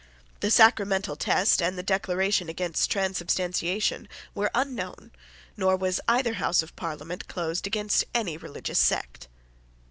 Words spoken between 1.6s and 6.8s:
and the declaration against transubstantiation were unknown nor was either House of